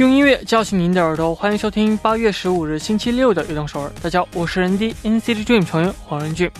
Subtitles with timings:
[0.00, 3.88] 用音乐叫醒您的耳朵，欢迎收听八月十五日星期六的《悦动首尔》。
[4.02, 6.50] 大家好，我是人 D N C Dream 成员黄仁俊。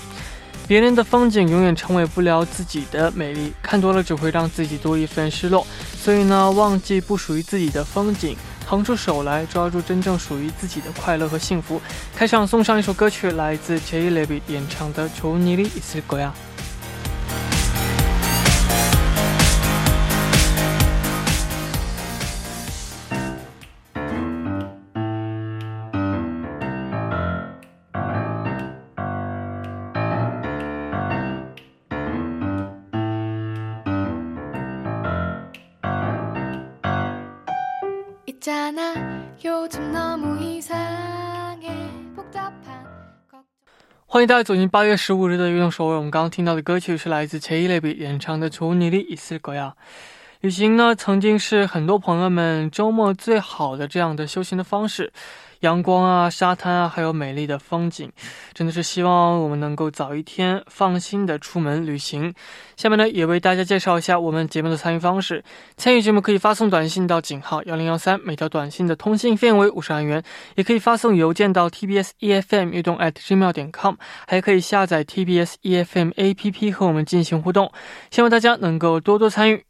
[0.69, 5.67] 别人的风景永远成为不了自己的美丽，看多了只会让自己多一份失落。
[5.97, 8.37] 所以呢，忘记不属于自己的风景，
[8.69, 11.81] 腾出手来抓住真正属于自己的快乐和幸福。
[12.15, 14.11] 开场送上一首歌曲，来自 J.
[14.11, 15.57] Levy 演唱的《求你
[16.07, 16.27] Goya》。
[44.09, 45.98] 欢迎大家走进八月十五日的运动首尔。
[45.98, 49.72] 我们刚刚听到的歌曲是来自 J Levy 演唱的《좋은일이있을거야》。
[50.41, 55.12] 旅行呢，曾经是很多朋友们周末最好的这样的休闲的方式。
[55.60, 58.10] 阳光啊，沙滩啊，还有美丽的风景，
[58.55, 62.32] 真的是希望我们能够早一天放心的出门旅行。
[62.78, 65.44] 下面呢，也为大家介绍一下我们节目的参与方式。
[65.77, 70.22] 参与节目可以发送短信到井号幺零幺三，每条短信的通信费为五十万元；
[70.54, 77.70] 也可以发送邮件到 tbs efm 运动 at gmail 点 com，还可以下载 tbs efm app 和我们进行互动。
[78.10, 79.69] 希望大家能够多多参与。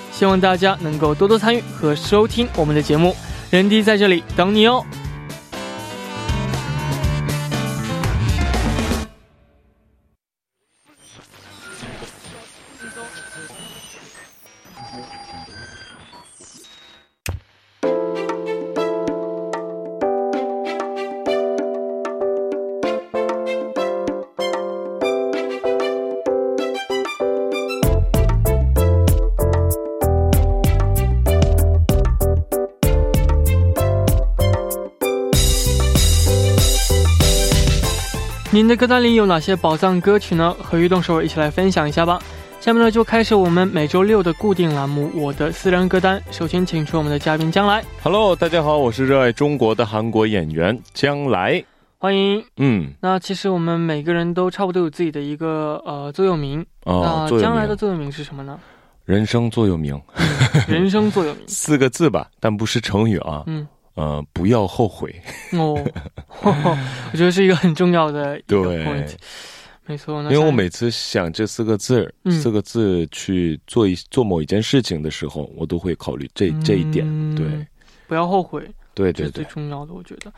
[0.11, 3.15] 希望大家能够多多参与和收听我们的节目，
[3.49, 4.85] 人迪在这里等你哦。
[38.71, 40.55] 的歌单里有哪些宝藏歌曲呢？
[40.63, 42.21] 和运动手一起来分享一下吧。
[42.61, 46.23] 下面呢，就开始我们每周六的固定栏目——我的私人歌单。
[46.31, 47.83] 首先，请出我们的嘉宾将来。
[48.01, 51.61] Hello，大家好，我是热爱中国的韩国演员将来，
[51.97, 52.41] 欢迎。
[52.55, 56.65] 嗯，那其实我们每个人都差不多有自己的一个呃座右铭。
[56.85, 58.57] 啊，将来的座右铭是什么呢？
[59.03, 60.01] 人生座右铭。
[60.65, 63.43] 人生座右铭 四个字吧，但不是成语啊。
[63.47, 63.67] 嗯。
[63.95, 65.13] 呃，不要后悔
[65.51, 65.77] 哦，
[66.41, 69.13] 我觉得是一个很重要的一个 point，
[69.85, 70.21] 没错。
[70.23, 77.05] 因为我每次想这四个字，四个字去做一做某一件事情的时候，我都会考虑这这一点。
[77.35, 77.45] 对，
[78.07, 80.31] 不要后悔，对对，最重要的，我觉得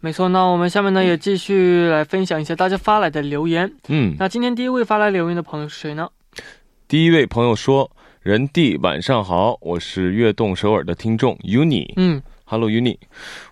[0.00, 0.28] 没错。
[0.28, 3.72] 那我们下面呢，也继续来分享一下大家发来的留言。
[3.88, 6.06] 嗯，那今天第一位发来留言的朋友是谁呢？
[6.86, 7.90] 第一位朋友说
[8.20, 12.22] ：“人弟晚上好，我是悦动首尔的听众 Uni。”嗯。
[12.46, 12.98] Hello Uni，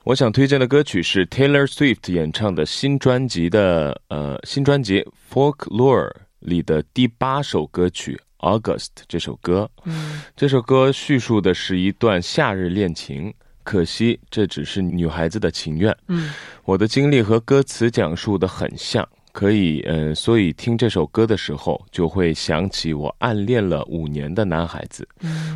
[0.05, 9.69] 我想推荐的歌曲是 Taylor Swift 演唱的新专辑的呃新专辑 Folklore 里的第八首歌曲 August 这首歌。
[9.85, 13.33] 嗯，这首歌叙述的是一段夏日恋情，
[13.65, 15.97] 可惜这只是女孩子的情愿。
[16.09, 16.31] 嗯，
[16.65, 19.09] 我的经历和歌词讲述的很像。
[19.33, 25.09] 可以，嗯，所以听这首歌的时候，就会想起我暗恋了五年的男孩子。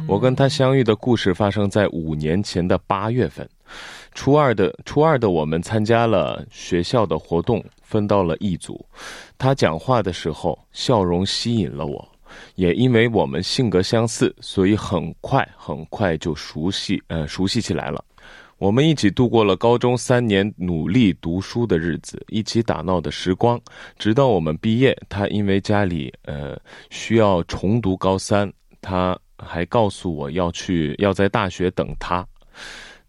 [0.09, 3.49] 我跟他相遇的故事发生在五年前的八月份。
[4.15, 8.83] 初二的初二的我们参加了学校的活动，分到了一组。
[9.37, 12.09] 他讲话的时候笑容吸引了我，
[12.55, 18.03] 也因为我们性格相似，所以很快很快就熟悉，呃，熟悉起来了。
[18.59, 23.61] 我们一起度过了高中三年努力读书的日子，一起打闹的时光，
[23.99, 24.97] 直到我们毕业。
[25.11, 26.59] 他因为家里呃
[26.89, 28.51] 需要重读高三，
[28.81, 32.27] 他还告诉我要去要在大学等他，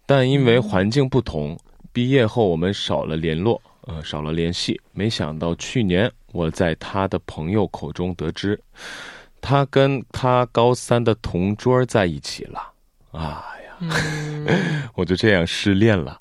[0.05, 1.57] 但因为环境不同，
[1.93, 4.77] 毕业后我们少了联络，呃少了联系。
[4.91, 8.59] 没想到去年我在他的朋友口中得知，
[9.39, 12.59] 他跟他高三的同桌在一起了，
[13.11, 13.53] 啊。
[14.95, 16.17] 我就这样失恋了。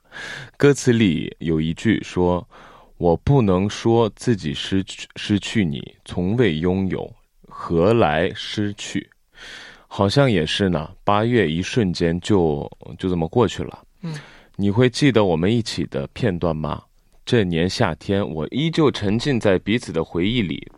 [0.56, 2.46] 歌词里有一句说
[2.98, 7.10] ：“我不能说自己失去失去你，从未拥有，
[7.48, 9.08] 何来失去？”
[9.88, 10.90] 好像也是呢。
[11.04, 13.82] 八月一瞬间就就这么过去了。
[14.02, 14.14] 嗯，
[14.56, 16.82] 你会记得我们一起的片段吗？
[17.24, 20.70] 这年夏天，我依旧沉浸在彼此的回忆里，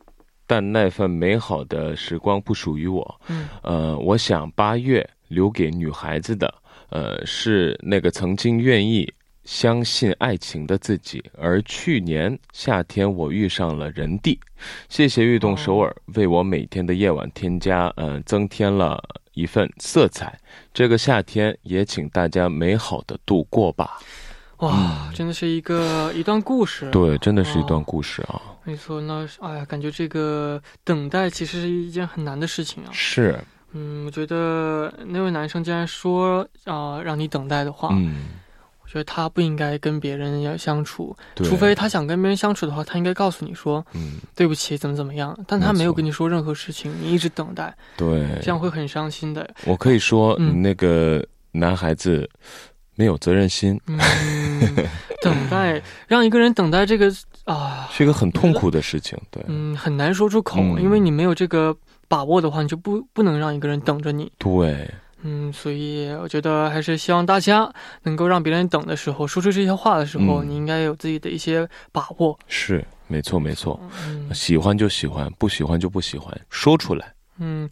[0.46, 3.20] 但那份美好的时光不属于我。
[3.28, 6.54] 嗯，呃，我想八月留给女孩子的，
[6.90, 9.12] 呃，是那个曾经愿意。
[9.44, 14.38] 相信爱情的自己，而去年夏天我遇上了人地，
[14.90, 19.02] 谢谢运动首尔为我每天的夜晚添加，嗯，增添了
[19.32, 20.38] 一份色彩。
[20.74, 23.98] 这个夏天也请大家美好的度过吧。
[24.58, 26.90] 哇，真的是一个一段故事。
[26.90, 28.42] 对，真的是一段故事啊。
[28.64, 32.90] 没错，那哎呀，感觉这个等待其实是一件很难的事情啊。
[32.92, 33.42] 是。
[33.72, 38.26] 嗯，我觉得那位男生既然说啊让你等待的话，嗯。
[38.90, 49.46] 觉得他不应该跟别人要相处，除非他想跟别人相处的话，他应该告诉你说：“嗯，对不起，怎么怎么样。”但他没有跟你说任何事情，你一直等待，对，这样会很伤心的。
[49.66, 51.22] 我可以说，那个
[51.52, 52.26] 男孩子
[52.94, 53.78] 没有责任心。
[53.88, 53.98] 嗯，
[55.20, 57.12] 等待 让一个人等待这个
[57.44, 59.18] 啊，是一个很痛苦的事情。
[59.30, 61.76] 对，嗯，很难说出口，因为你没有这个
[62.08, 64.32] 把握的话，你就不不能让一个人等着你。
[64.38, 64.88] 对。
[65.22, 67.68] 嗯，所以我觉得还是希望大家
[68.04, 72.38] 能够让别人等的时候，说出这些话的时候，你应该有自己的一些把握。
[72.46, 73.80] 是，没错，没错。
[74.32, 77.12] 喜欢就喜欢，不喜欢就不喜欢，说出来。
[77.38, 77.68] 嗯，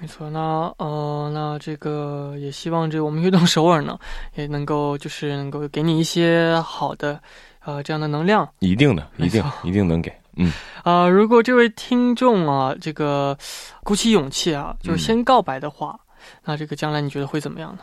[0.00, 0.30] 没错。
[0.30, 0.40] 那
[0.78, 3.98] 呃，那这个也希望这我们悦动首尔呢，
[4.34, 7.20] 也能够就是能够给你一些好的
[7.66, 8.48] 呃这样的能量。
[8.60, 10.10] 一定的，一定，一定能给。
[10.38, 10.52] 嗯
[10.84, 13.36] 啊，如果这位听众啊，这个
[13.84, 15.98] 鼓起勇气啊，就是先告白的话。
[16.44, 17.80] 那这个将来你觉得会怎么样呢？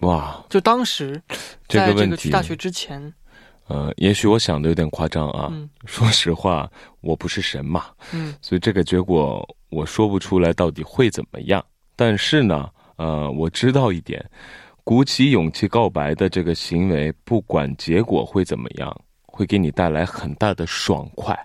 [0.00, 0.42] 哇！
[0.48, 1.20] 就当时，
[1.68, 3.12] 这个问题，大学之前，
[3.68, 5.52] 呃，也许我想的有点夸张啊。
[5.84, 6.70] 说实话，
[7.00, 11.64] 我不是神嘛，嗯，所以这个结果我说不出来到底会怎么样。
[11.96, 14.24] 但是呢，呃，我知道一点，
[14.84, 18.94] 鼓起勇气告白的这个行为，不管结果会怎么样，
[19.26, 21.38] 会给你带来很大的爽快。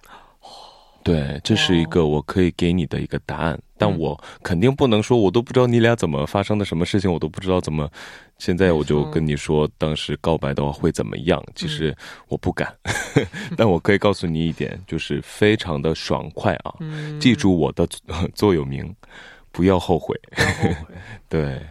[1.06, 7.88] 对，这是一个我可以给你的一个答案，但我肯定不能说，我都不知道你俩怎么发生的什么事情，我都不知道怎么。
[8.40, 11.40] 现在我就跟你说，当时告白的话会怎么样？
[11.54, 11.96] 其实
[12.28, 12.76] 我不敢，
[13.56, 16.74] 但我可以告诉你一点，就是非常的爽快啊！
[17.20, 17.88] 记住我的
[18.34, 18.92] 座右铭，
[19.52, 20.20] 不要后悔。
[21.30, 21.62] 对。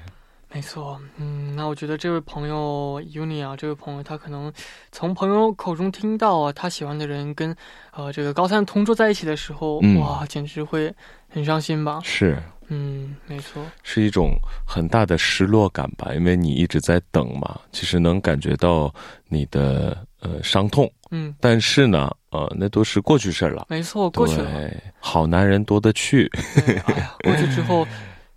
[0.54, 4.52] 没错，嗯，那我觉得这位朋友 Uni 啊，这位朋友他可能
[4.92, 7.54] 从朋友口中听到啊，他喜欢的人跟
[7.90, 10.94] 呃这个高三同桌在一起的时候，哇，简直会
[11.28, 11.98] 很伤心吧？
[12.04, 14.30] 是，嗯，没错，是一种
[14.64, 16.14] 很大的失落感吧？
[16.14, 18.94] 因为你一直在等嘛，其实能感觉到
[19.26, 23.66] 你的呃伤痛，嗯，但是呢，呃，那都是过去事儿了。
[23.68, 26.30] 没错，过去了，好男人多得去。
[26.86, 27.84] 哎呀，过去之后。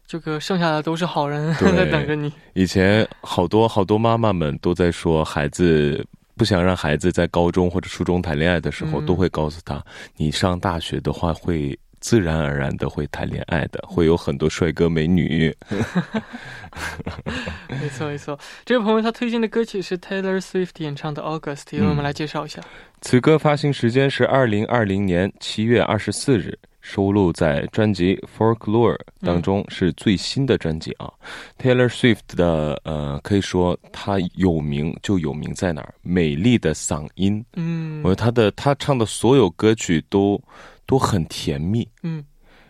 [0.07, 2.31] 这个剩下的都是好人 在等着你。
[2.54, 6.06] 以前好多好多妈妈们都在说，孩子
[6.38, 9.83] 不想让孩子在高中或者初中谈恋爱的时候，都会告诉他，
[10.15, 15.54] 你上大学的话会自然而然的会谈恋爱的，会有很多帅哥美女。
[17.69, 22.62] 没错没错，这位朋友他推荐的歌曲是 Taylor Swift 演唱的 August，由我们来介绍一下。
[23.01, 26.57] 此歌发行时间是二零二零年七月二十四日。
[26.89, 31.11] 收录在专辑《Folklore》当中，是最新的专辑啊。
[31.57, 35.94] Taylor Swift 的呃，可以说他有名就有名在哪儿？
[36.01, 37.44] 美丽的嗓音。
[37.57, 40.41] 嗯，我觉得他的他唱的所有歌曲都
[40.85, 41.85] 都很甜蜜。
[42.03, 42.23] 嗯，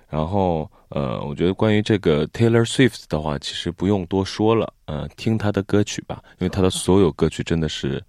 [0.09, 4.74] 然后呃，我觉得关于这个 Taylor Swift 的话，其实不用多说了。
[4.88, 8.03] 呃，听他的歌曲吧，因为他的所有歌曲真的是，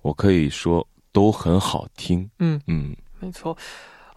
[0.00, 2.28] 我可以说都很好听。
[2.40, 3.56] 嗯嗯，没错。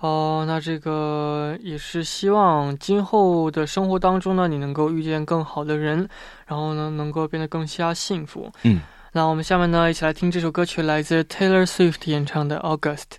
[0.06, 6.08] 哦，那这个也是希望今后的生活当中呢，你能够遇见更好的人，
[6.46, 8.52] 然后呢，能够变得更加幸福。
[8.62, 8.82] 嗯，
[9.14, 13.18] 那我们下面呢，一起来听这首歌曲，来自 Taylor Swift 演唱的《August》。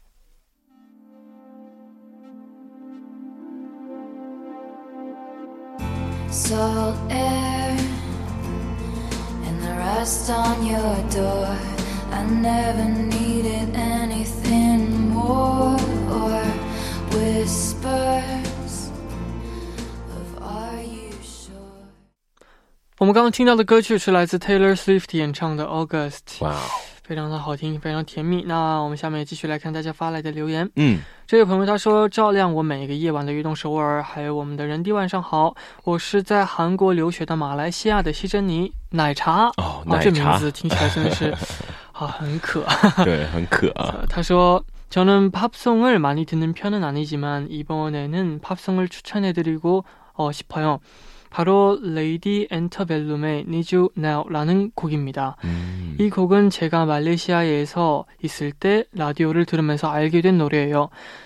[22.98, 26.56] 我们刚刚听到的歌曲是来自 Taylor Swift 演唱的《August》，哇，
[27.04, 28.42] 非常的好听，非常甜蜜。
[28.46, 30.68] 那我们下面继续来看大家发来的留言。
[30.76, 35.54] 嗯，这位朋友他说：“照亮我每一个夜晚的运动首尔，还有我们的人地晚上好，
[35.84, 39.48] 我是在韩国留学的马来西亚的西珍妮奶茶。
[39.58, 41.26] 哦，奶茶，这名字听起来真的是
[41.92, 42.64] 啊，很可。
[43.04, 43.70] 对，很可。
[44.08, 44.64] 他说。
[44.88, 50.80] 저는 팝송을 많이 듣는 편은 아니지만 이번에는 팝송을 추천해드리고 어, 싶어요.
[51.28, 55.36] 바로 레이디 엔터벨룸의 Need You Now라는 곡입니다.
[55.44, 55.96] 음.
[55.98, 60.88] 이 곡은 제가 말레이시아에서 있을 때 라디오를 들으면서 알게 된 노래예요.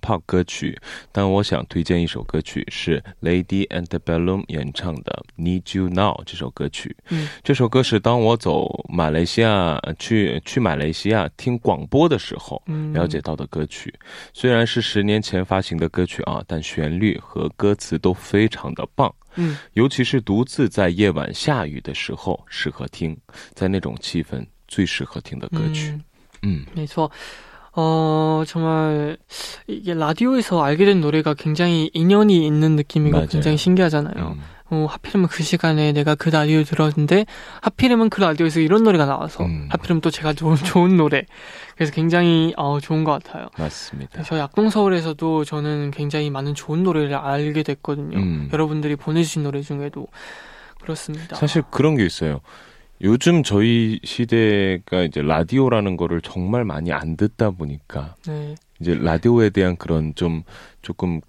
[0.00, 0.78] pop 歌曲，
[1.12, 6.96] 但我想推荐一首歌曲是 Lady and the Balloon 演唱的《Need You Now》这首歌曲。
[7.08, 12.62] 嗯，这首歌是当我走马来西亚去去马来西亚听广播的时候
[12.92, 13.94] 了解到的歌曲。
[14.32, 19.14] 虽然是十年前发行的歌曲啊，但旋律和歌词都非常的棒。
[19.36, 23.16] 嗯，尤其是独自在夜晚下雨的时候适合听，
[23.52, 25.98] 在那种气氛最适合听的歌曲。
[26.42, 27.10] 嗯，没错。
[27.76, 29.18] 어, 정말,
[29.66, 33.28] 이게 라디오에서 알게 된 노래가 굉장히 인연이 있는 느낌이고 맞아요.
[33.28, 34.36] 굉장히 신기하잖아요.
[34.36, 34.42] 음.
[34.68, 37.26] 어, 하필이면 그 시간에 내가 그 라디오 들었는데,
[37.60, 39.68] 하필이면 그 라디오에서 이런 노래가 나와서, 음.
[39.70, 41.24] 하필이면 또 제가 좋은, 좋은 노래.
[41.76, 43.48] 그래서 굉장히, 어, 좋은 것 같아요.
[43.58, 44.22] 맞습니다.
[44.22, 48.16] 저 약동 서울에서도 저는 굉장히 많은 좋은 노래를 알게 됐거든요.
[48.16, 48.48] 음.
[48.52, 50.08] 여러분들이 보내주신 노래 중에도.
[50.80, 51.36] 그렇습니다.
[51.36, 52.40] 사실 그런 게 있어요.
[53.02, 58.54] 요즘 저희 시대가 이제 라디오라는 거를 정말 많이 안 듣다 보니까 네.
[58.80, 60.42] 이제 라디오에 대한 그런 좀
[60.82, 61.20] 조금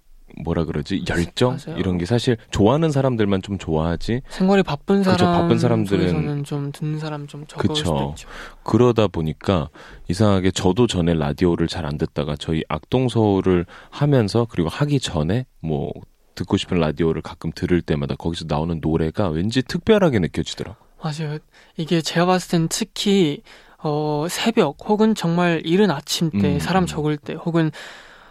[0.44, 1.78] 뭐라 그러지 열정 맞아요.
[1.78, 6.98] 이런 게 사실 좋아하는 사람들만 좀 좋아하지 생활이 바쁜 사람 그쵸, 바쁜 사람들은 좀 듣는
[6.98, 8.14] 사람 좀 적을 그쵸.
[8.14, 8.28] 있죠.
[8.62, 9.68] 그러다 보니까
[10.08, 15.90] 이상하게 저도 전에 라디오를 잘 안 듣다가 저희 악동 서울을 하면서 그리고 하기 전에 뭐
[16.34, 20.87] 듣고 싶은 라디오를 가끔 들을 때마다 거기서 나오는 노래가 왠지 특별하게 느껴지더라고.
[21.02, 21.38] 맞아요.
[21.76, 23.42] 이게 제가 봤을 땐 특히
[23.82, 26.58] 어 새벽 혹은 정말 이른 아침 때 음.
[26.58, 27.70] 사람 적을 때 혹은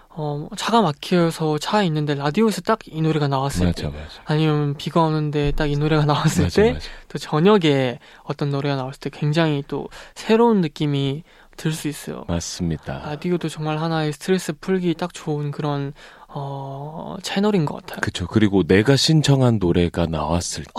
[0.10, 4.22] 어 차가 막혀서 차에 있는데 라디오에서 딱 이 노래가 나왔을 맞아, 때 맞아.
[4.26, 9.88] 아니면 비가 오는데 딱 이 노래가 나왔을 때또 저녁에 어떤 노래가 나왔을 때 굉장히 또
[10.16, 11.24] 새로운 느낌이
[11.56, 12.24] 들 수 있어요.
[12.28, 13.00] 맞습니다.
[13.00, 15.92] 라디오도 정말 하나의 스트레스 풀기 딱 좋은 그런
[16.37, 18.01] 어, 채널인 것 같아요.
[18.01, 18.27] 그렇죠.
[18.27, 20.71] 그리고 내가 신청한 노래가 나왔을 때.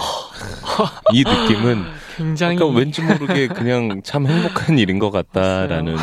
[1.13, 1.83] 이 느낌은
[2.17, 5.95] 굉장히 그러니까 왠지 모르게 그냥 참 행복한 일인 것 같다라는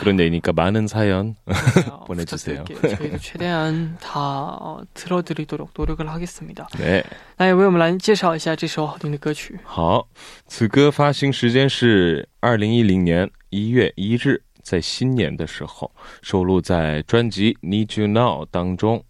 [0.00, 1.36] 그런 얘기니까 많은 사연
[2.06, 2.64] 보내주세요.
[2.64, 6.66] 저희도 최대한 다 어, 들어드리도록 노력을 하겠습니다.
[6.78, 7.04] 네.
[7.38, 9.60] 来为我们来介绍一下这首好听的歌曲。
[9.64, 10.08] 好，
[10.48, 14.42] 此歌发行时间是二零一零年一月一日。
[14.67, 15.89] 在新年的时候
[16.21, 19.01] 收录在专辑《Need You Now》当中，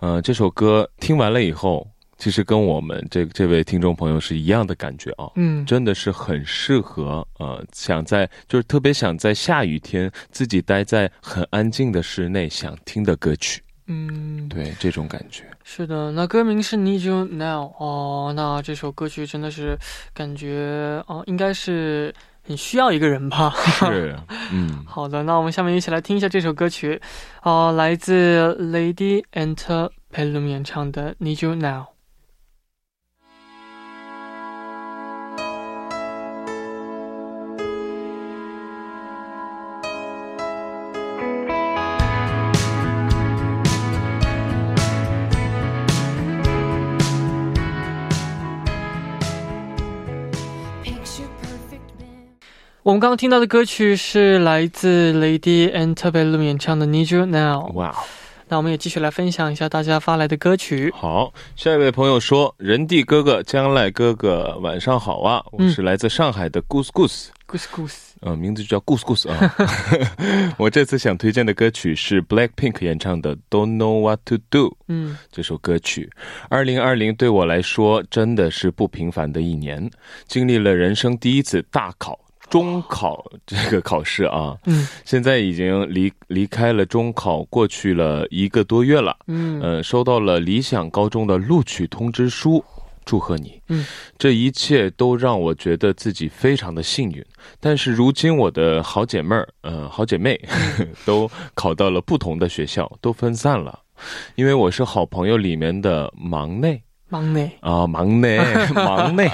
[0.00, 15.44] 呃，这首歌听完了以后，其实跟我们这这位听众朋友是一样的感觉啊，嗯，真的是很适合，呃，想在就是特别想在下雨天自己待在很安静的室内想听的歌曲，嗯，对，这种感觉。
[15.62, 16.10] 是的。
[16.10, 19.78] 那歌名是《Need You Now》哦，那这首歌曲真的是
[20.12, 22.12] 感觉哦，应该是。
[22.46, 23.54] 很需要一个人吧？
[23.56, 24.16] 是，
[24.52, 27.00] 嗯， 好的，那我们下面一起来听一下这首歌曲，
[27.40, 31.82] 啊，来自 Lady Enter Pelum 演唱的《Need You Now》。
[52.84, 57.70] 我们刚刚听到的歌曲是来自 Lady Antebellum 演唱的《Need You Now》。
[57.72, 57.96] 哇！
[58.46, 60.92] 那我们也继续来分享一下大家发来的歌曲。
[60.94, 65.42] 好，下一位朋友说：“人地哥哥、将来哥哥，晚上好啊！
[65.52, 67.28] 我是来自上海的 Goose Goose。
[67.48, 69.54] Goose Goose，呃，名字就叫 Goose Goose 啊。
[70.58, 74.68] 我这次想推荐的歌曲是 Black Pink 演唱的《Don't Know What to Do》。
[74.88, 76.10] 嗯，这首歌曲，
[76.50, 79.90] 二零二零对我来说真的是不平凡的一年，
[80.28, 92.64] 经历了人生第一次大考。”中考这个考试啊，嗯，现在已经离离开了中考，过去了一个多月了，嗯，呃，收到了理想高中的录取通知书，
[93.04, 93.84] 祝贺你，嗯，
[94.16, 97.24] 这一切都让我觉得自己非常的幸运。
[97.60, 100.40] 但是如今我的好姐妹儿，呃，好姐妹
[101.04, 103.80] 都考到了不同的学校，都分散了，
[104.36, 106.80] 因为我是好朋友里面的忙内。
[107.14, 107.48] 忙内。
[107.60, 108.38] 啊，忙内，
[108.74, 109.30] 忙内，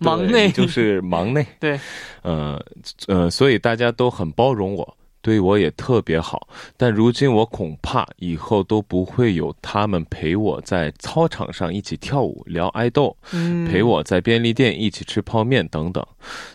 [0.00, 0.50] 忙内。
[0.52, 1.46] 就是忙内。
[1.58, 1.80] 对，
[2.20, 2.62] 呃
[3.06, 16.04] 呃，所以大家都很包容我，对我也特别好，但如今我恐怕以后都不会有他们陪我在操场上一起跳舞、聊爱豆，嗯陪我在便利店一起吃泡面等等。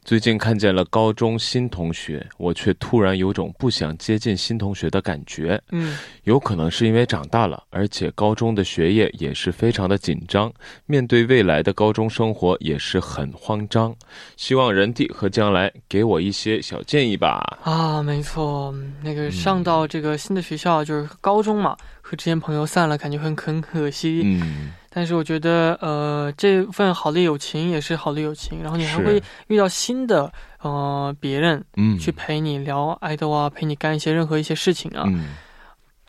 [0.03, 5.62] 最近看见了高中新同学，我却突然有种不想接近新同学的感觉。
[5.71, 10.51] 嗯，有可能是因为长大了，而且高中的学业也是非常的紧张，
[10.86, 13.95] 面对未来的高中生活也是很慌张。
[14.36, 17.59] 希望人弟和将来给我一些小建议吧。
[17.63, 18.57] 啊，没错。
[18.74, 24.22] 嗯，那个上到这个新的学校就是高中嘛，和之前朋友散了，感觉很很可惜。
[24.26, 35.06] 嗯，但是我觉得，呃，这份好的友情也是好的友情，然后你还会遇到新的呃别人，嗯，去陪你聊爱豆啊，陪你干一些任何一些事情啊。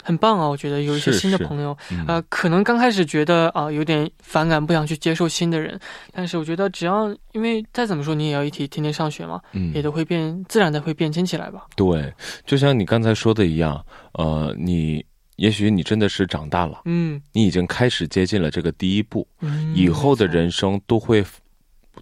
[0.09, 0.49] 很棒啊！
[0.49, 5.79] 我觉得有一些新的朋友，呃，可能刚开始觉得啊有点反感，不想去接受新的人，
[6.15, 11.67] 但是我觉得只要因为再怎么说你也要一起天天上学嘛，嗯，也都会变自然的会变亲起来吧。
[11.77, 12.11] 对，
[12.47, 15.05] 就像你刚才说的一样，呃，你
[15.37, 19.29] 也许你真的是长大了，嗯，你已经开始接近了这个第一步，
[19.75, 21.23] 以后的人生都会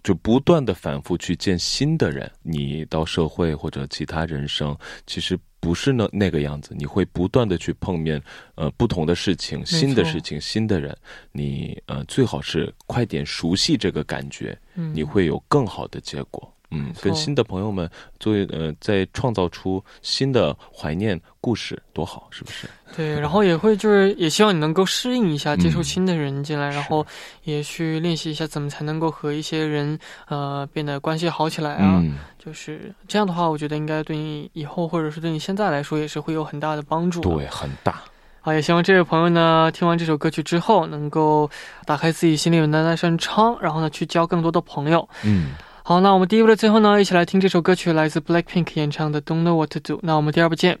[0.03, 5.37] 就不断的反复去见新的人，你到社会或者其他人生，其实。
[5.59, 8.21] 不是那那个样子，你会不断的去碰面，
[8.53, 10.95] 呃，不同的事情、新的事情、新的人，
[11.31, 14.57] 你呃最好是快点熟悉这个感觉，
[14.93, 16.55] 你会有更好的结果。
[16.69, 22.67] 嗯，跟新的朋友们作为呃，在创造出新的怀念故事，多好，是不是？
[22.95, 27.05] 对，然后也会就是也希望你能够适应一下，接受新的人进来，然后
[27.43, 29.97] 也去练习一下怎么才能够和一些人
[30.27, 32.03] 呃变得关系好起来啊。
[32.37, 37.21] 就是这样的话，我觉得应该对你以后或者是对你现在来说也是会有很大的帮助。
[37.21, 38.01] 对，很大。
[38.41, 41.49] 好，也希望这位朋友呢，听完这首歌曲之后，能够
[41.85, 45.07] 打开自己心里的那扇窗，然后呢，去交更多的朋友。
[45.23, 45.51] 嗯。
[45.87, 49.93] 好，那我们第一步的最后呢，一起来听这首歌曲，来自 Blackpink 演唱的《Don't Know What to Do》。
[50.03, 50.79] 那我们第二步见。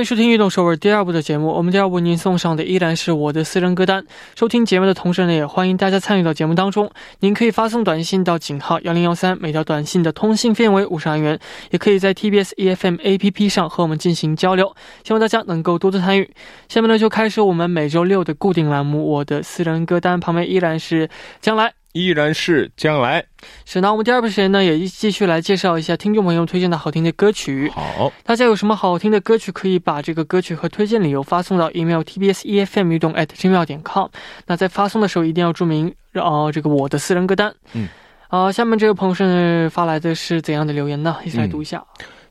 [0.00, 1.48] 欢迎收听《运动首尔》第二部的节目。
[1.48, 4.02] 我们第二部您送上的依然是我的私人歌单。
[4.34, 6.90] 收听节目的同时呢，也欢迎大家参与到节目当中。
[7.18, 11.38] 您可以发送短信到井号幺零幺三，每条短信的通信费为五十韩元。
[11.68, 14.74] 也可以在 TBS EFM APP 上和我们进行交流。
[15.04, 16.30] 希望大家能够多多参与。
[16.70, 21.10] 下面呢，就开始我们每周六的固定栏目《我的私人歌单》，旁边依然是
[21.42, 21.74] 将来。
[21.93, 23.23] 依然是将来。
[23.65, 27.69] 是，那我们第二部时间呢，也继续来介绍一下听众朋友推荐的好听的歌曲。
[27.69, 34.09] 好，大家有什么好听的歌曲，可以把这个歌曲和推荐理由发送到 email tbs efm 运动 at gmail 点 com。
[34.47, 37.55] 那在发送的时候一定要注明，呃，这个我的私人歌单。
[37.73, 37.87] 嗯，
[38.29, 41.15] 啊，下面这个朋友是发来的是怎样的留言呢？
[41.23, 41.85] 一起来读一下。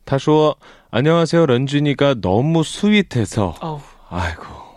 [0.06, 0.56] 他说：“
[0.90, 4.67] 안녕하세요런준이가너무스윗해서哦，아이고”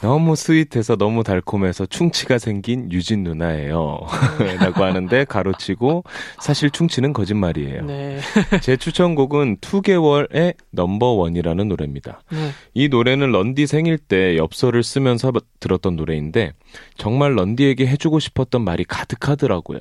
[0.00, 4.00] 너무 스윗해서 너무 달콤해서 충치가 생긴 유진 누나예요.
[4.60, 6.04] 라고 하는데 가로치고
[6.40, 7.84] 사실 충치는 거짓말이에요.
[7.84, 8.20] 네.
[8.62, 12.22] 제 추천곡은 2개월의 넘버원이라는 노래입니다.
[12.30, 12.50] 네.
[12.74, 16.52] 이 노래는 런디 생일 때 엽서를 쓰면서 들었던 노래인데
[16.96, 19.80] 정말 런디에게 해주고 싶었던 말이 가득하더라고요.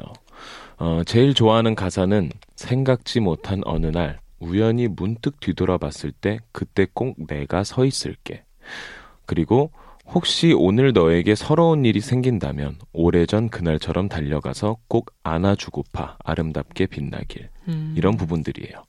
[0.79, 7.63] 어, 제일 좋아하는 가사는 생각지 못한 어느 날 우연히 문득 뒤돌아봤을 때 그때 꼭 내가
[7.63, 8.43] 서 있을게.
[9.27, 9.71] 그리고
[10.09, 17.93] 혹시 오늘 너에게 서러운 일이 생긴다면 오래전 그날처럼 달려가서 꼭 안아주고파 아름답게 빛나길 음.
[17.97, 18.83] 이런 부분들이에요.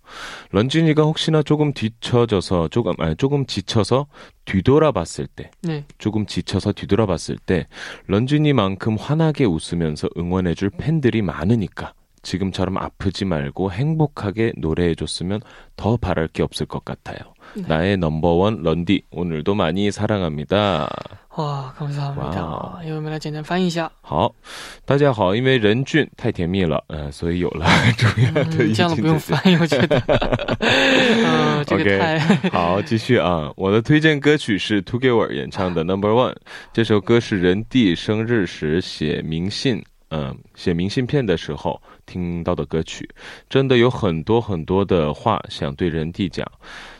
[0.53, 4.07] 런쥔이가 혹시나 조금 뒤쳐져서 조금 아니 조금 지쳐서
[4.44, 5.85] 뒤돌아봤을 때 네.
[5.98, 7.66] 조금 지쳐서 뒤돌아봤을 때
[8.07, 15.40] 런쥔이만큼 환하게 웃으면서 응원해줄 팬들이 많으니까 지금처럼 아프지 말고 행복하게 노래해줬으면
[15.77, 17.18] 더 바랄 게 없을 것 같아요.
[17.56, 17.63] 네.
[17.67, 20.89] 나의 넘버원 런디 오늘도 많이 사랑합니다.
[21.36, 23.91] 哇，감사합니다因为我们来简单翻译一下。
[24.02, 24.34] 好，
[24.86, 27.65] 大家好，因为任俊太甜蜜了，呃，所以有了
[27.98, 28.46] 主要的。
[28.74, 29.98] 这样不用翻译，我觉得。
[31.72, 33.52] OK，好，继续啊。
[33.56, 36.36] 我的推荐歌曲是 Together 演唱的 Number One，
[36.72, 39.84] 这首歌是任弟生日时写明信。
[40.10, 43.10] 嗯，写明信片的时候听到的歌曲，
[43.50, 46.46] 真的有很多很多的话想对人弟讲。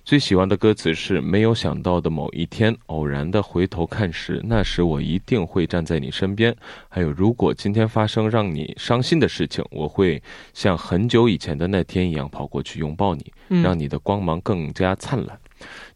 [0.09, 6.57] 最喜欢的歌词是：没有想到的某一天，偶然的回头看时，那时我一定会站在你身边。
[6.89, 10.23] 还有，如果今天发生让你伤心的事情，我会
[10.55, 13.31] 像很久以前的那天一样跑过去拥抱你，
[13.63, 15.39] 让你的光芒更加灿烂。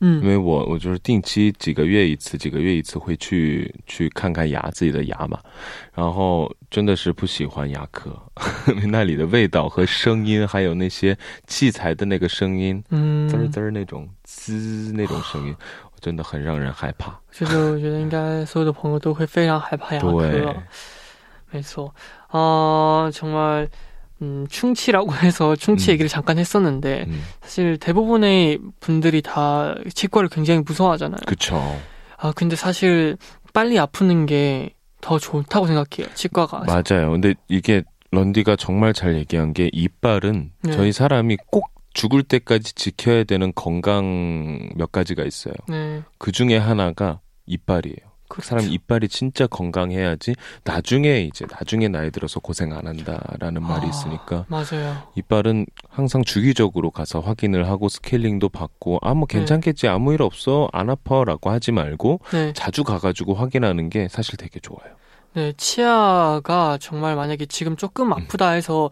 [0.00, 5.38] 嗯，因为我我就是定期几个月一次，几个月一次会去去看看牙自己的牙嘛，
[5.94, 8.10] 然后真的是不喜欢牙科，
[8.88, 15.54] 那里的味道和声音，还有那些器材的那个声音，嗯，滋滋那种滋那种声音，
[16.00, 17.18] 真的很让人害怕。
[17.30, 20.54] 其实我觉得应该所有的朋友都会非常害怕牙科，
[21.50, 21.94] 没错。
[22.28, 23.68] 啊，정말
[24.22, 25.92] 음, 충치라고 해서 충치 음.
[25.92, 27.22] 얘기를 잠깐 했었는데 음.
[27.40, 31.20] 사실 대부분의 분들이 다 치과를 굉장히 무서워하잖아요.
[31.26, 31.56] 그렇죠.
[32.16, 33.16] 아 근데 사실
[33.52, 36.12] 빨리 아프는 게 더 좋다고 생각해요.
[36.14, 36.64] 치과가.
[36.66, 37.10] 맞아요.
[37.10, 40.72] 근데 이게 런디가 정말 잘 얘기한 게 이빨은 네.
[40.72, 45.54] 저희 사람이 꼭 죽을 때까지 지켜야 되는 건강 몇 가지가 있어요.
[45.68, 46.02] 네.
[46.18, 48.09] 그 중에 하나가 이빨이에요.
[48.30, 53.88] 그 사람 이빨이 진짜 건강해야지 나중에 이제 나중에 나이 들어서 고생 안 한다라는 말이 아,
[53.88, 55.02] 있으니까 맞아요.
[55.16, 59.88] 이빨은 항상 주기적으로 가서 확인을 하고 스케일링도 받고 아뭐 괜찮겠지 네.
[59.88, 62.52] 아무 일 없어 안 아파라고 하지 말고 네.
[62.54, 64.94] 자주 가가지고 확인하는 게 사실 되게 좋아요.
[65.32, 68.90] 네, 치아가 정말 만약에 지금 조금 아프다 해서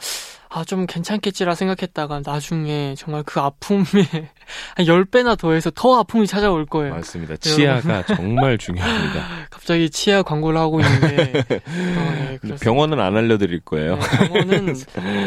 [0.49, 3.83] 아, 좀 괜찮겠지라 생각했다가 나중에 정말 그 아픔에
[4.75, 6.93] 한 10배나 더해서 더 아픔이 찾아올 거예요.
[6.93, 7.37] 맞습니다.
[7.37, 9.25] 치아가 정말 중요합니다.
[9.49, 13.97] 갑자기 치아 광고를 하고 있는데 어, 네, 병원은 안 알려드릴 거예요.
[13.97, 14.73] 네, 병원은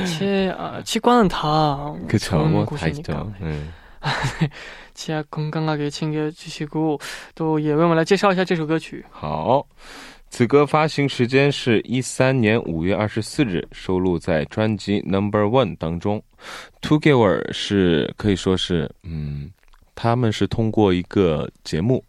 [0.07, 3.27] 치, 아, 치과는 다 그쵸, 뭐 곳이니까.
[3.41, 3.61] 네.
[4.95, 7.01] 치아 건강하게 챙겨주시고
[7.35, 9.05] 또也为我们来介绍一下这首歌曲。
[9.11, 9.67] 好。
[10.32, 16.24] 此歌发行时间是一三年五月二十四日，收录在专辑《Number One》当中。
[16.82, 19.52] Together 是可以说是，嗯，
[19.94, 22.02] 他们是通过一个节目，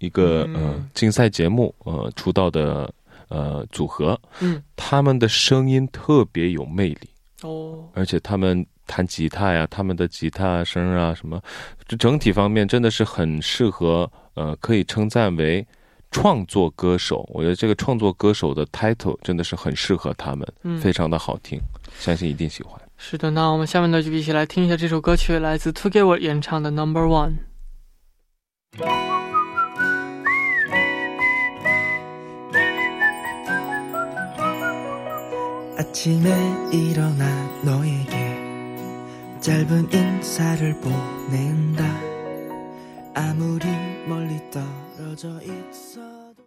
[0.00, 2.92] 一个呃竞赛节目呃出道的
[3.28, 4.20] 呃组合。
[4.40, 7.08] 嗯，他们的声音特别有魅力
[7.40, 11.40] 哦，而且他们弹吉他呀，他们的吉他声啊什么，
[11.88, 15.66] 这整体方面真的是很适合，呃，可以称赞为。
[16.12, 21.58] 创作歌手，我觉得这个创作歌手的 title 真的是很适合他们，嗯，非常的好听，
[21.98, 22.80] 相信一定喜欢。
[22.96, 27.38] 是的，那我们下面呢就一起来听一下这首歌曲，来自 Together 演唱的 Number One。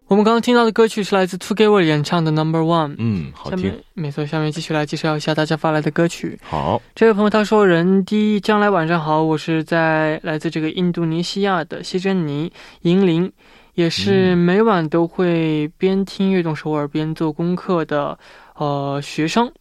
[0.07, 3.73] 我们刚刚听到的歌曲是来自 Together 演唱的 Number One，嗯，好听。
[3.93, 6.39] 没错，下面继续来介绍一下大家发来的歌曲。
[6.43, 13.31] 好，这位朋友他说：“人第一，将来晚上好，我是在来自这个印度尼西亚的西珍妮银铃，
[13.73, 18.17] 也是每晚都会边听悦动首尔边做功课的
[18.55, 19.51] 呃学生。”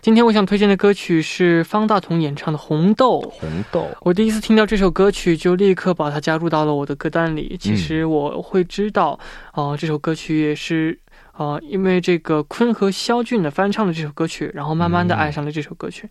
[0.00, 3.20] 今天我想推荐的歌曲是方大同演唱的《红豆》。
[3.30, 7.56] 红豆，我第一次听到这首歌曲就立刻把它加入到了我的歌单里。
[7.58, 9.18] 其实我会知道，
[9.52, 10.98] 啊，这首歌曲也是，
[11.32, 16.08] 啊，因为这个坤和肖俊的翻唱的这首歌曲，然后慢慢的爱上了这首歌曲。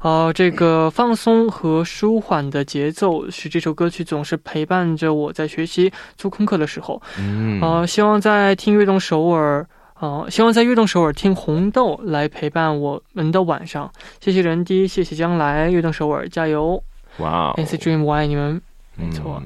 [0.00, 7.02] 啊，这个放松和舒缓的节奏使这首歌曲总是陪伴着我在学习做功课的时候。
[7.18, 9.66] 嗯，啊，希望在听悦动首尔。
[9.98, 13.90] 哦，希望在悦动首尔听红豆来陪伴我们的晚上。
[14.20, 16.82] 谢谢人低，谢谢将来，悦动首尔加油！
[17.18, 18.60] 哇，NC Dream，我爱你们。
[18.94, 19.42] 没错，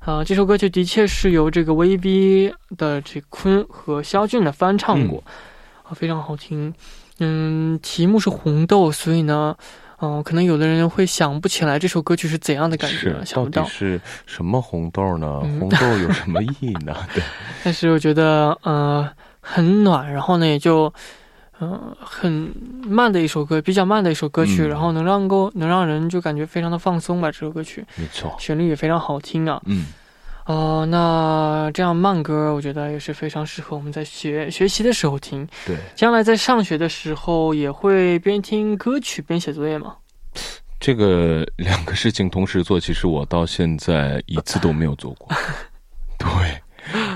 [0.00, 5.24] 啊，这首歌曲的确是由这个 VB 的这坤和肖俊的翻唱过，
[5.84, 6.74] 啊，非常好听。
[7.20, 9.56] 嗯，题目是红豆，所以呢，
[10.02, 15.40] 嗯，可能有的人会想不起来这首歌曲是怎样的感觉，想不到是什么红豆呢？
[15.58, 16.94] 红豆有什么意义呢？
[17.14, 17.22] 对，
[17.64, 19.08] 但是我觉得，呃。
[19.44, 20.92] 很暖，然后呢，也就，
[21.60, 22.50] 嗯，很
[22.86, 27.30] 慢的一首歌，比较慢的一首歌曲，然后能让够能让人就感觉非常的放松吧。
[27.30, 29.60] 这首歌曲，没错，旋律也非常好听啊。
[29.66, 29.86] 嗯，
[30.46, 35.46] 哦，那这样慢歌，我觉得也是非常适合我们在学学习的时候听。
[35.66, 39.96] 对，将来在上学的时候也会边听歌曲边写作业吗？
[40.80, 45.28] 这个两个事情同时做，其实我到现在一次都没有做过。
[46.18, 46.28] 对，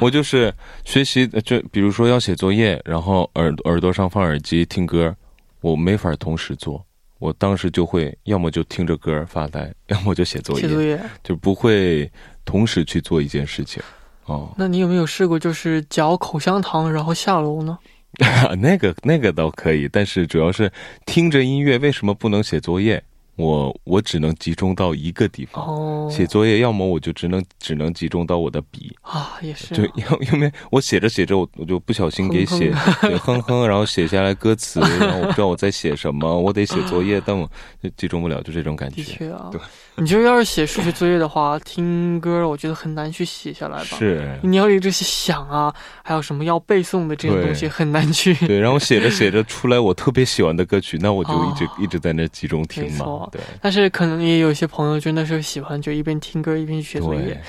[0.01, 0.53] 我就是
[0.85, 5.15] 学习，就比如说要写作业，然后耳耳朵上放耳机听歌，
[5.61, 6.85] 我没法同时做。
[7.19, 12.11] 我当时就会要么就听着歌发呆， 要么就写作业，写作业就不会
[12.45, 13.83] 同时去做一件事情。
[14.27, 17.77] 哦，那你有没有试过就是嚼口香糖然后下楼呢？
[18.61, 20.71] 那个那个倒可以，但是主要是
[21.07, 23.03] 听着音乐，为什么不能写作业？
[23.39, 32.73] 我我只能集中到一个地方写作业，要么我就只能只能集中到我的笔啊，也是，就因因为我写着写着，我我就不小心给写
[33.21, 37.49] 哼哼，然后写下来歌词，然后我不知道我在写什么，我得写作业，但我
[37.81, 38.97] 就集中不了，就这种感觉。
[38.97, 39.61] 的确啊，对。
[40.01, 43.97] 你就要是写数学作业的话，听歌我觉得很难去写下来吧？
[43.99, 45.75] 是，你要一直想啊，
[46.05, 48.33] 还有什么要背诵的这种东西很难去。
[48.47, 53.28] 对，然后写着写着 出来我特别喜欢的歌曲，那我就一直一直在那集中听嘛。
[53.31, 53.41] 对。
[53.61, 57.41] 但是可能也有些朋友真的是喜欢就一边听歌一边写作业。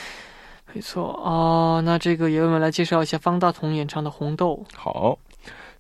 [0.74, 4.64] 没错哦，那这个也我们来介绍一下方大同演唱的《红豆》。
[4.78, 5.18] 好，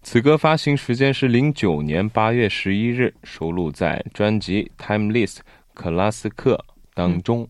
[0.01, 5.35] 此歌发行时间是零九年八月十一日，收录在专辑《Timeless》。
[5.75, 6.59] 克拉斯克
[6.93, 7.47] 当中，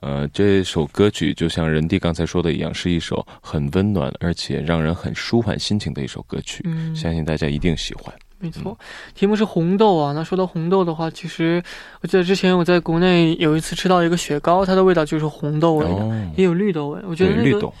[0.00, 6.62] 呃，这首歌曲就像人弟刚才说的一样，是一首很温暖而且让人很舒缓心情的一首歌曲。
[6.64, 8.14] 嗯，相信大家一定喜欢。
[8.38, 8.78] 没错，
[9.14, 10.12] 题目是红豆啊。
[10.12, 11.62] 那说到红豆的话，其实
[12.02, 17.00] 我记得之前我在国内有一次吃到一个雪糕，它的味道就是红豆味的，也有绿豆味。
[17.06, 17.72] 我觉得那个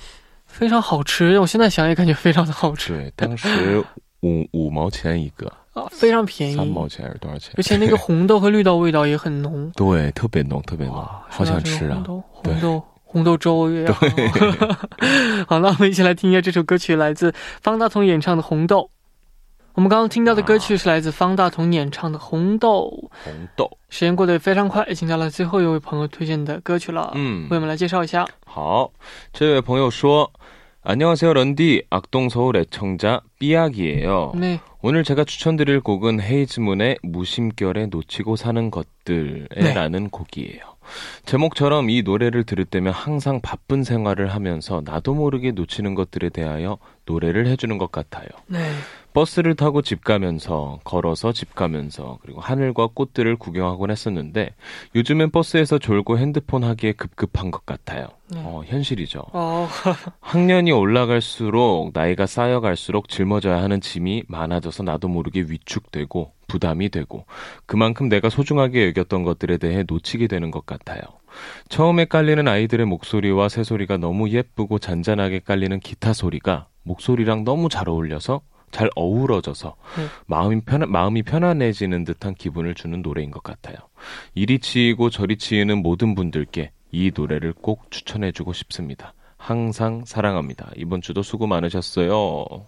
[0.46, 1.38] 非常好吃。
[1.38, 2.94] 我现在想也感觉非常的好吃。
[2.94, 3.84] 对，当时
[4.22, 5.52] 五五毛钱一个。
[5.76, 7.52] 啊，非常便宜，三毛钱还是多少钱？
[7.58, 11.96] 而且那个红豆和绿豆味道也很浓， 对，特别浓，特别浓，好想吃啊！
[11.96, 14.06] 红豆，红豆，红豆粥也好。
[15.46, 18.90] 好，那我们一起来听一下这首歌曲，来自方大同演唱的《红豆》。
[19.75, 23.09] 我们刚刚听到的歌曲是来自方大同演唱的《红豆》。
[23.25, 27.11] 红豆，时间过得也非常快，已经到了最后一位朋友推荐的歌曲了。
[27.15, 28.25] 嗯，为我们来介绍一下。
[28.45, 28.91] 好，
[29.31, 30.31] 这位朋友说。
[30.83, 34.31] 안녕하세요 런디 악동서울 애청자 삐약이에요.
[34.33, 34.59] 네.
[34.81, 40.09] 오늘 제가 추천드릴 곡은 헤이즈문의 무심결에 놓치고 사는 것들에라는 네.
[40.09, 40.59] 곡이에요.
[41.24, 47.46] 제목처럼 이 노래를 들을 때면 항상 바쁜 생활을 하면서 나도 모르게 놓치는 것들에 대하여 노래를
[47.46, 48.26] 해주는 것 같아요.
[48.46, 48.58] 네.
[49.12, 54.50] 버스를 타고 집 가면서 걸어서 집 가면서 그리고 하늘과 꽃들을 구경하곤 했었는데
[54.94, 58.08] 요즘엔 버스에서 졸고 핸드폰 하기에 급급한 것 같아요.
[58.28, 58.42] 네.
[58.44, 59.22] 어, 현실이죠.
[59.32, 59.68] 어.
[60.20, 67.26] 학년이 올라갈수록 나이가 쌓여갈수록 짊어져야 하는 짐이 많아져서 나도 모르게 위축되고 부담이 되고
[67.66, 71.00] 그만큼 내가 소중하게 여겼던 것들에 대해 놓치게 되는 것 같아요.
[71.68, 78.40] 처음에 깔리는 아이들의 목소리와 새소리가 너무 예쁘고 잔잔하게 깔리는 기타 소리가 목소리랑 너무 잘 어울려서
[78.70, 80.06] 잘 어우러져서 네.
[80.26, 83.76] 마음이 편 마음이 편안해지는 듯한 기분을 주는 노래인 것 같아요.
[84.34, 89.14] 이리 치이고 저리 치이는 모든 분들께 이 노래를 꼭 추천해주고 싶습니다.
[89.36, 90.70] 항상 사랑합니다.
[90.76, 92.66] 이번 주도 수고 많으셨어요.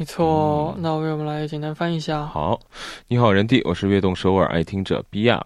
[0.00, 2.26] 没错，那为我们来简单翻译一下。
[2.26, 2.60] 好，
[3.08, 5.42] 你好，人弟，我是悦动首尔爱听者 b i a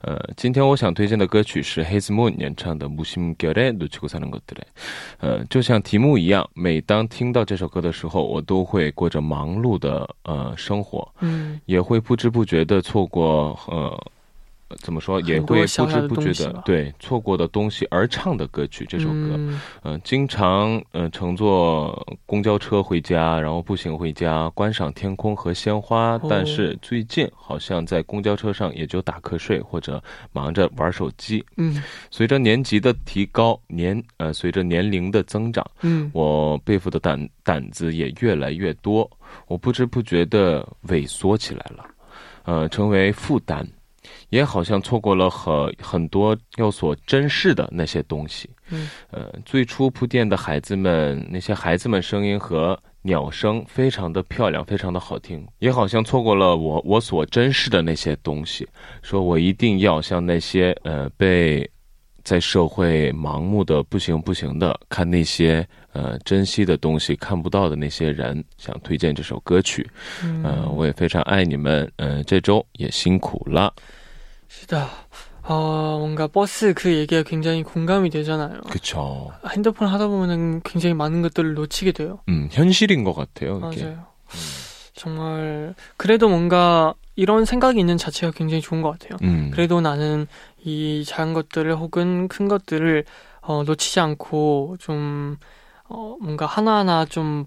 [0.00, 4.40] 呃，今天我想推荐的歌曲是 His Moon 演唱的《무심결에놓치고사는것들》。
[5.20, 14.06] 呃，就像题目一样，每当听到这首歌的时候，我都会过着忙碌的呃生活，嗯，也会不知不觉的错过呃。
[14.77, 19.39] 怎么说也会不知不觉的对错过的东西而唱的歌曲这首歌，
[19.83, 26.19] 嗯，经常嗯乘坐公交车回家，然后步行回家，观赏天空和鲜花。
[26.29, 30.01] 但是最近好像在公交车上也就打瞌睡或者
[30.31, 31.43] 忙着玩手机。
[31.57, 39.09] 嗯，随着年级的提高，年呃随着年龄的增长，嗯，我背负的胆胆子也越来越多，
[39.47, 41.85] 我不知不觉的萎缩起来了，
[42.43, 43.67] 呃，成为负担。
[44.29, 48.49] 也好像错过了很很多要所珍视的那些东西。
[48.69, 55.47] 嗯，呃，最初铺垫的孩子们，那些孩子们声音和鸟声非常的漂亮，非常的好听。
[55.59, 58.67] 也好像错过了我我所珍视的那些东西。
[59.01, 61.67] 说我一定要像那些呃被
[62.23, 69.89] 在社会盲目的不行不行的看那些呃珍惜的东西看不到的那些人，想推荐这首歌曲。
[70.21, 71.91] 嗯，我也非常爱你们。
[71.95, 73.73] 嗯，这周也辛苦了。
[74.49, 78.61] 是的，어 뭔가 버스 그 얘기가 굉장히 공감이 되잖아요.
[78.67, 79.31] 그렇죠.
[79.49, 82.19] 핸드폰 하다 보면은 굉장히 많은 것들을 놓치게 돼요.
[82.29, 83.61] 음, 현실인 것 같아요.
[83.71, 83.83] 이게.
[83.85, 84.05] 맞아요.
[84.25, 84.39] 음.
[84.93, 89.17] 정말 그래도 뭔가 이런 생각이 있는 자체가 굉장히 좋은 것 같아요.
[89.21, 89.49] 음.
[89.51, 90.27] 그래도 나는
[90.63, 93.05] 이 작은 것들을 혹은 큰 것들을
[93.41, 95.37] 어, 놓치지 않고 좀
[95.87, 97.45] 어, 뭔가 하나하나 좀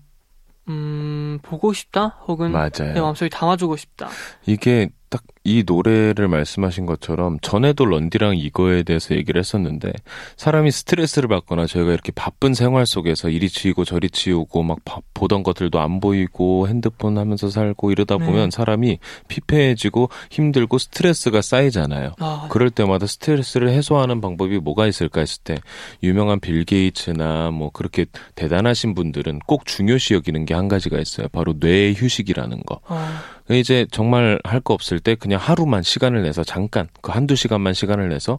[0.68, 2.94] 음, 보고 싶다 혹은 맞아요.
[2.94, 4.08] 내 마음속에 담아주고 싶다.
[4.46, 9.92] 이게 딱 이 노래를 말씀하신 것처럼 전에도 런디랑 이거에 대해서 얘기를 했었는데
[10.36, 14.78] 사람이 스트레스를 받거나 저희가 이렇게 바쁜 생활 속에서 이리 치우고 저리 치우고 막
[15.14, 18.24] 보던 것들도 안 보이고 핸드폰 하면서 살고 이러다 네.
[18.24, 22.12] 보면 사람이 피폐해지고 힘들고 스트레스가 쌓이잖아요.
[22.20, 22.48] 아, 네.
[22.48, 25.56] 그럴 때마다 스트레스를 해소하는 방법이 뭐가 있을까 했을 때
[26.04, 31.28] 유명한 빌 게이츠나 뭐 그렇게 대단하신 분들은 꼭 중요시 여기는 게 한 가지가 있어요.
[31.32, 32.80] 바로 뇌의 휴식이라는 거.
[32.86, 33.22] 아.
[33.50, 38.08] 이제 정말 할 거 없을 때 그냥 하루만 시간을 내서 잠깐 그 한두 시간만 시간을
[38.08, 38.38] 내서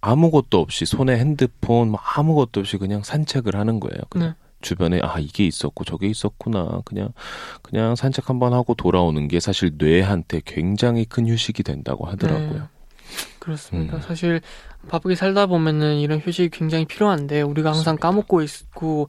[0.00, 3.98] 아무것도 없이 손에 핸드폰 뭐 아무것도 없이 그냥 산책을 하는 거예요.
[4.08, 4.34] 그냥 네.
[4.60, 7.10] 주변에 아 이게 있었고 저게 있었구나 그냥
[7.62, 12.52] 그냥 산책 한번 하고 돌아오는 게 사실 뇌한테 굉장히 큰 휴식이 된다고 하더라고요.
[12.52, 12.60] 네.
[13.38, 13.96] 그렇습니다.
[13.96, 14.00] 음.
[14.02, 14.40] 사실
[14.88, 17.96] 바쁘게 살다 보면은 이런 휴식이 굉장히 필요한데 우리가 항상.
[17.96, 19.08] 까먹고 있고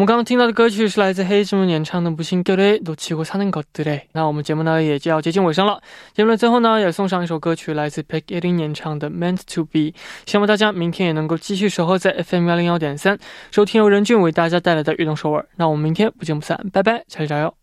[0.00, 4.00] 们刚刚听到的歌曲是来自黑之木演唱的《不信결례놓치고사는것들》。
[4.12, 5.80] 那我们节目呢也就要接近尾声了。
[6.12, 9.78] 节目的最后呢，也送上一首歌曲，来自 Pick Edding 演唱的《Meant to Be》。
[10.26, 13.18] 希望大家明天也能够继续守候在 FM 幺零幺点三，
[13.50, 15.48] 收听由任俊为大家带来的运动首尔。
[15.56, 17.59] 那我们明天不见不散，拜拜，下期加油。